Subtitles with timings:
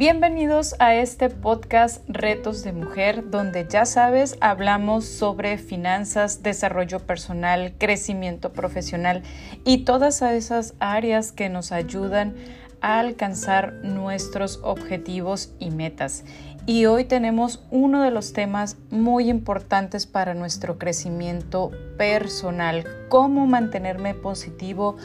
[0.00, 7.74] Bienvenidos a este podcast Retos de Mujer, donde ya sabes, hablamos sobre finanzas, desarrollo personal,
[7.76, 9.22] crecimiento profesional
[9.62, 12.34] y todas esas áreas que nos ayudan
[12.80, 16.24] a alcanzar nuestros objetivos y metas.
[16.64, 24.14] Y hoy tenemos uno de los temas muy importantes para nuestro crecimiento personal, cómo mantenerme
[24.14, 24.96] positivo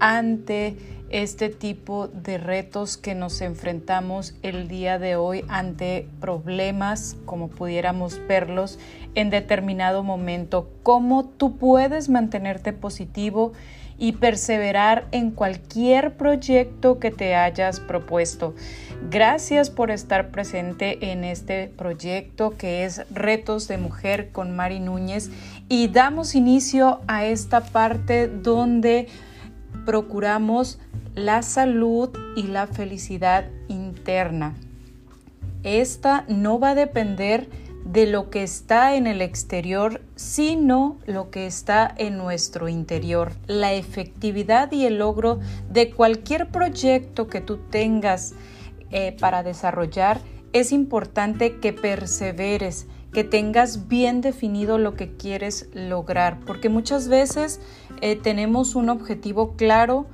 [0.00, 0.76] ante
[1.12, 8.18] este tipo de retos que nos enfrentamos el día de hoy ante problemas, como pudiéramos
[8.26, 8.78] verlos
[9.14, 13.52] en determinado momento, cómo tú puedes mantenerte positivo
[13.98, 18.54] y perseverar en cualquier proyecto que te hayas propuesto.
[19.10, 25.30] Gracias por estar presente en este proyecto que es Retos de Mujer con Mari Núñez
[25.68, 29.08] y damos inicio a esta parte donde
[29.84, 30.78] procuramos
[31.14, 34.54] la salud y la felicidad interna.
[35.62, 37.48] Esta no va a depender
[37.84, 43.32] de lo que está en el exterior, sino lo que está en nuestro interior.
[43.46, 48.34] La efectividad y el logro de cualquier proyecto que tú tengas
[48.90, 50.20] eh, para desarrollar,
[50.52, 57.60] es importante que perseveres, que tengas bien definido lo que quieres lograr, porque muchas veces
[58.00, 60.06] eh, tenemos un objetivo claro,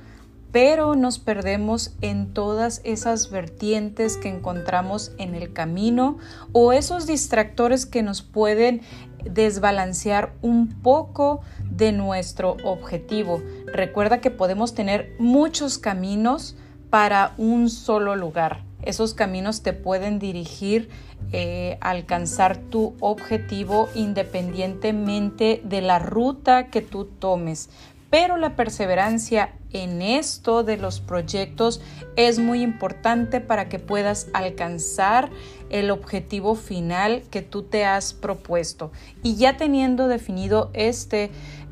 [0.51, 6.17] pero nos perdemos en todas esas vertientes que encontramos en el camino
[6.51, 8.81] o esos distractores que nos pueden
[9.23, 13.41] desbalancear un poco de nuestro objetivo.
[13.67, 16.55] Recuerda que podemos tener muchos caminos
[16.89, 18.68] para un solo lugar.
[18.81, 20.89] Esos caminos te pueden dirigir
[21.31, 27.69] eh, a alcanzar tu objetivo independientemente de la ruta que tú tomes.
[28.09, 31.79] Pero la perseverancia en esto de los proyectos
[32.15, 35.29] es muy importante para que puedas alcanzar
[35.69, 38.91] el objetivo final que tú te has propuesto.
[39.21, 41.29] Y ya teniendo definido este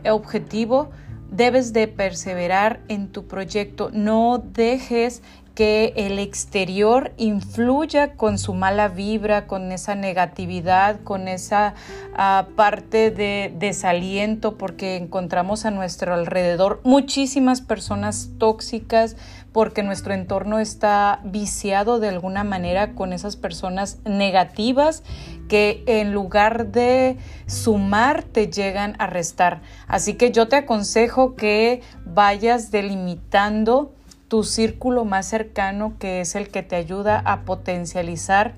[0.08, 0.92] objetivo,
[1.32, 3.90] debes de perseverar en tu proyecto.
[3.92, 5.24] No dejes
[5.58, 11.74] que el exterior influya con su mala vibra, con esa negatividad, con esa
[12.16, 19.16] ah, parte de desaliento, porque encontramos a nuestro alrededor muchísimas personas tóxicas,
[19.52, 25.02] porque nuestro entorno está viciado de alguna manera con esas personas negativas
[25.50, 29.64] que en lugar de sumar te llegan a restar.
[29.88, 33.97] Así que yo te aconsejo que vayas delimitando
[34.28, 38.56] tu círculo más cercano que es el que te ayuda a potencializar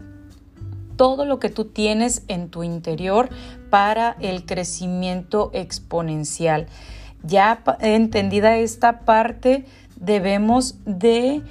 [0.96, 3.30] todo lo que tú tienes en tu interior
[3.70, 6.68] para el crecimiento exponencial.
[7.24, 9.66] Ya entendida esta parte,
[9.96, 11.42] debemos de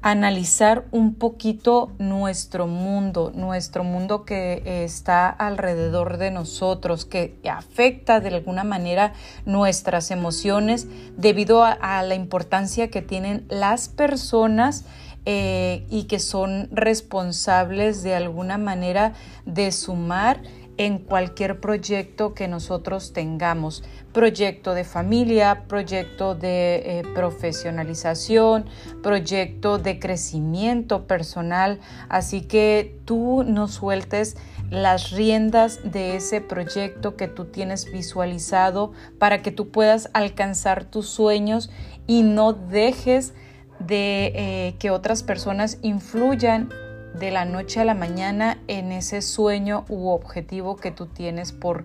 [0.00, 8.28] analizar un poquito nuestro mundo, nuestro mundo que está alrededor de nosotros, que afecta de
[8.28, 9.12] alguna manera
[9.44, 10.86] nuestras emociones
[11.16, 14.84] debido a, la importancia que tienen las personas
[15.24, 19.14] eh, y que son responsables de alguna manera
[19.46, 20.40] de sumar
[20.78, 23.82] en cualquier proyecto que nosotros tengamos.
[24.12, 28.64] Proyecto de familia, proyecto de eh, profesionalización,
[29.02, 31.80] proyecto de crecimiento personal.
[32.08, 34.36] Así que tú no sueltes
[34.70, 41.08] las riendas de ese proyecto que tú tienes visualizado para que tú puedas alcanzar tus
[41.08, 41.70] sueños
[42.06, 43.34] y no dejes
[43.80, 46.68] de eh, que otras personas influyan
[47.14, 51.84] de la noche a la mañana en ese sueño u objetivo que tú tienes por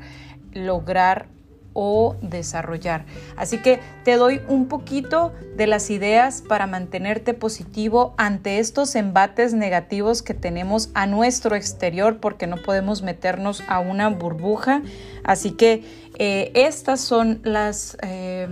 [0.53, 1.27] lograr
[1.73, 3.05] o desarrollar.
[3.35, 9.53] Así que te doy un poquito de las ideas para mantenerte positivo ante estos embates
[9.53, 14.83] negativos que tenemos a nuestro exterior porque no podemos meternos a una burbuja.
[15.23, 15.83] Así que
[16.19, 17.97] eh, estas son las...
[18.03, 18.47] Eh,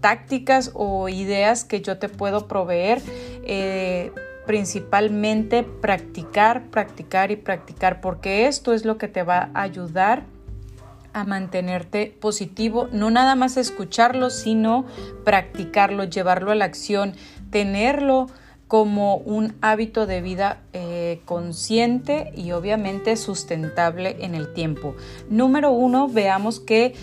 [0.00, 3.02] tácticas o ideas que yo te puedo proveer
[3.44, 4.12] eh,
[4.48, 10.24] principalmente practicar, practicar y practicar, porque esto es lo que te va a ayudar
[11.12, 14.86] a mantenerte positivo, no nada más escucharlo, sino
[15.22, 17.12] practicarlo, llevarlo a la acción,
[17.50, 18.28] tenerlo
[18.68, 24.96] como un hábito de vida eh, consciente y obviamente sustentable en el tiempo.
[25.28, 26.94] Número uno, veamos que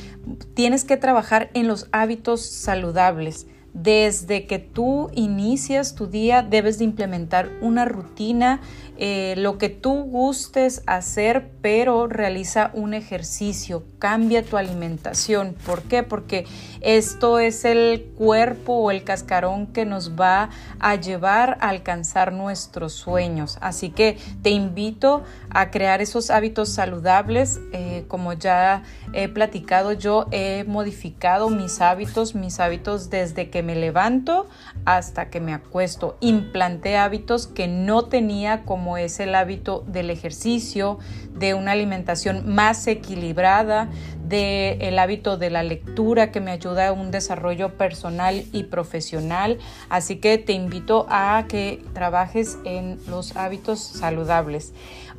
[0.55, 6.85] tienes que trabajar en los hábitos saludables desde que tú inicias tu día debes de
[6.85, 8.61] implementar una rutina,
[8.97, 15.57] eh, lo que tú gustes hacer, pero realiza un ejercicio, cambia tu alimentación.
[15.65, 16.03] ¿Por qué?
[16.03, 16.45] Porque
[16.79, 22.93] esto es el cuerpo o el cascarón que nos va a llevar a alcanzar nuestros
[22.93, 23.57] sueños.
[23.59, 27.59] Así que te invito a crear esos hábitos saludables.
[27.73, 33.75] Eh, como ya he platicado, yo he modificado mis hábitos, mis hábitos desde que me
[33.75, 34.47] levanto
[34.85, 36.17] hasta que me acuesto.
[36.21, 40.99] Implanté hábitos que no tenía como es el hábito del ejercicio,
[41.33, 43.89] de una alimentación más equilibrada,
[44.27, 49.59] de el hábito de la lectura que me ayuda a un desarrollo personal y profesional.
[49.89, 54.73] Así que te invito a que trabajes en los hábitos saludables.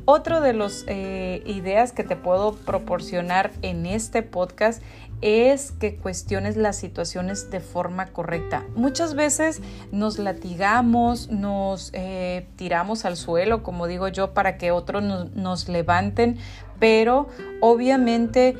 [0.09, 4.81] Otro de las eh, ideas que te puedo proporcionar en este podcast
[5.19, 8.63] es que cuestiones las situaciones de forma correcta.
[8.73, 9.61] Muchas veces
[9.91, 16.37] nos latigamos, nos eh, tiramos al suelo, como digo yo, para que otros nos, levanten,
[16.79, 17.27] pero
[17.59, 18.55] obviamente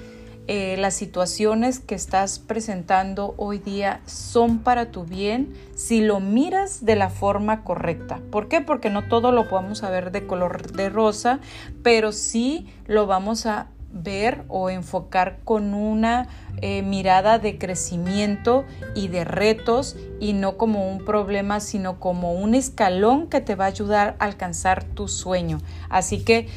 [0.49, 6.85] eh, las situaciones que estás presentando hoy día son para tu bien si lo miras
[6.85, 8.21] de la forma correcta.
[8.31, 8.61] ¿Por qué?
[8.61, 11.41] Porque no todo lo podemos ver de color de rosa,
[11.83, 16.27] pero sí lo vamos a ver o enfocar con una
[16.61, 18.63] eh, mirada de crecimiento
[18.95, 23.65] y de retos y no como un problema, sino como un escalón que te va
[23.65, 25.59] a ayudar a alcanzar tu sueño.
[25.89, 26.47] Así que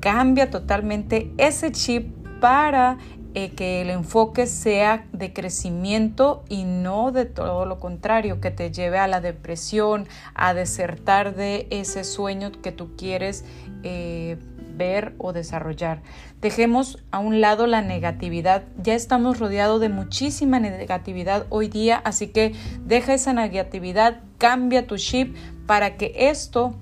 [0.00, 2.98] cambia totalmente ese chip para
[3.34, 8.70] eh, que el enfoque sea de crecimiento y no de todo lo contrario, que te
[8.70, 13.44] lleve a la depresión, a desertar de ese sueño que tú quieres.
[13.82, 14.38] Eh,
[14.76, 16.02] ver o desarrollar.
[16.40, 18.64] Dejemos a un lado la negatividad.
[18.82, 22.54] Ya estamos rodeados de muchísima negatividad hoy día, así que
[22.84, 25.34] deja esa negatividad, cambia tu chip
[25.66, 26.74] para que esto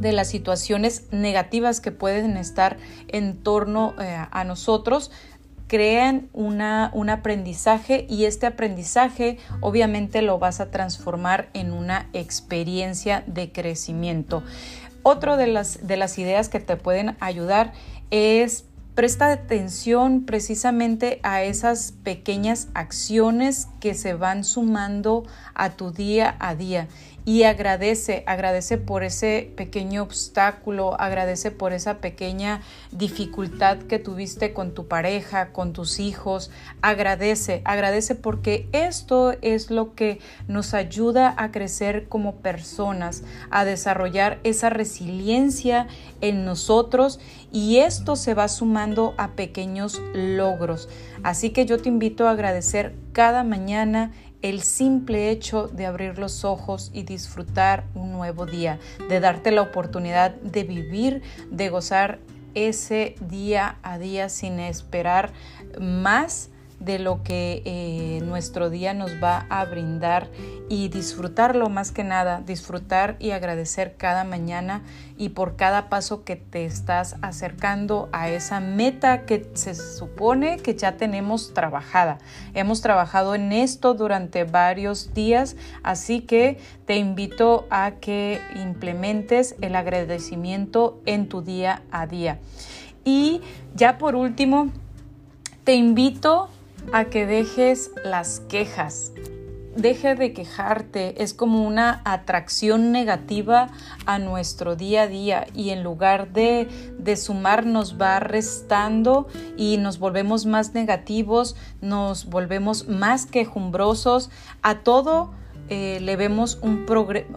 [0.00, 2.76] de las situaciones negativas que pueden estar
[3.08, 5.10] en torno eh, a nosotros
[5.68, 13.22] crean una, un aprendizaje y este aprendizaje obviamente lo vas a transformar en una experiencia
[13.26, 14.42] de crecimiento.
[15.02, 17.72] Otra de las, de las ideas que te pueden ayudar
[18.10, 18.64] es
[18.94, 25.24] presta atención precisamente a esas pequeñas acciones que se van sumando
[25.54, 26.88] a tu día a día
[27.28, 34.72] y agradece, agradece por ese pequeño obstáculo, agradece por esa pequeña dificultad que tuviste con
[34.72, 41.50] tu pareja, con tus hijos, agradece, agradece porque esto es lo que nos ayuda a
[41.50, 45.86] crecer como personas, a desarrollar esa resiliencia
[46.22, 47.20] en nosotros
[47.52, 50.88] y esto se va sumando a pequeños logros.
[51.22, 54.12] Así que yo te invito a agradecer cada mañana
[54.42, 59.62] el simple hecho de abrir los ojos y disfrutar un nuevo día, de darte la
[59.62, 62.20] oportunidad de vivir, de gozar
[62.54, 65.32] ese día a día sin esperar
[65.80, 70.28] más de lo que eh, nuestro día nos va a brindar
[70.68, 74.82] y disfrutarlo más que nada, disfrutar y agradecer cada mañana
[75.16, 80.74] y por cada paso que te estás acercando a esa meta que se supone que
[80.74, 82.18] ya tenemos trabajada.
[82.54, 89.74] Hemos trabajado en esto durante varios días, así que te invito a que implementes el
[89.74, 92.38] agradecimiento en tu día a día.
[93.04, 93.40] Y
[93.74, 94.70] ya por último,
[95.64, 96.50] te invito
[96.92, 99.12] a que dejes las quejas.
[99.76, 103.68] Deje de quejarte, es como una atracción negativa
[104.06, 106.66] a nuestro día a día y en lugar de,
[106.98, 114.30] de sumar nos va restando y nos volvemos más negativos, nos volvemos más quejumbrosos,
[114.62, 115.30] a todo
[115.68, 116.86] eh, le vemos un,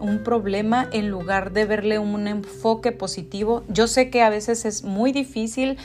[0.00, 3.62] un, problema en lugar de verle un enfoque positivo.
[3.68, 5.76] Yo sé que a veces es muy difícil,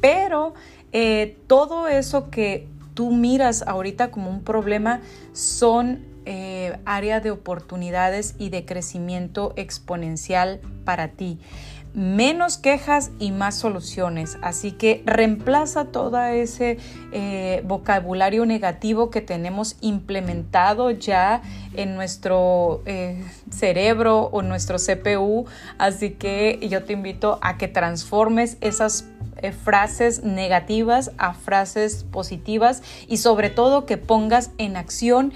[0.00, 0.52] pero
[0.90, 5.00] eh, todo eso que tú miras ahorita como un problema
[5.32, 11.40] son eh, área de oportunidades y de crecimiento exponencial para ti.
[11.94, 14.38] Menos quejas y más soluciones.
[14.40, 16.78] Así que reemplaza todo ese
[17.12, 21.42] eh, vocabulario negativo que tenemos implementado ya
[21.74, 25.44] en nuestro eh, cerebro o nuestro CPU.
[25.76, 29.06] Así que yo te invito a que transformes esas
[29.42, 35.32] eh, frases negativas a frases positivas y sobre todo que pongas en acción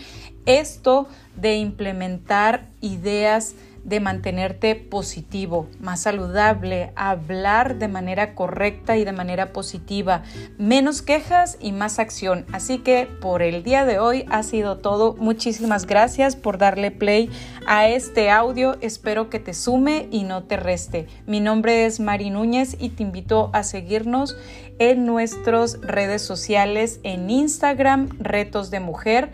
[0.46, 3.54] esto de implementar ideas
[3.86, 10.24] de mantenerte positivo, más saludable, hablar de manera correcta y de manera positiva,
[10.58, 12.46] menos quejas y más acción.
[12.52, 15.14] Así que por el día de hoy ha sido todo.
[15.14, 17.30] Muchísimas gracias por darle play
[17.68, 18.76] a este audio.
[18.80, 21.06] Espero que te sume y no te reste.
[21.26, 24.36] Mi nombre es Mari Núñez y te invito a seguirnos
[24.80, 29.30] en nuestras redes sociales en Instagram, Retos de Mujer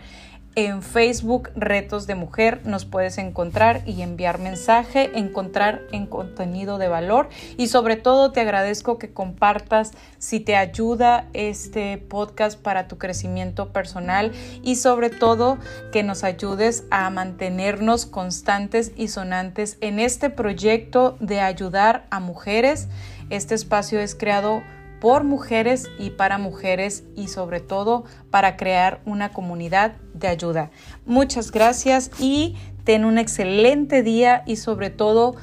[0.55, 6.87] en Facebook Retos de Mujer nos puedes encontrar y enviar mensaje, encontrar en contenido de
[6.87, 12.97] valor y sobre todo te agradezco que compartas si te ayuda este podcast para tu
[12.97, 14.31] crecimiento personal
[14.61, 15.57] y sobre todo
[15.91, 22.87] que nos ayudes a mantenernos constantes y sonantes en este proyecto de ayudar a mujeres.
[23.29, 24.61] Este espacio es creado
[25.03, 30.71] por mujeres y para mujeres y sobre todo para crear una comunidad de ayuda.
[31.05, 32.55] Muchas gracias y
[32.85, 35.35] ten un excelente día y sobre todo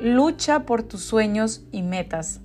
[0.00, 2.40] lucha por tus sueños y metas.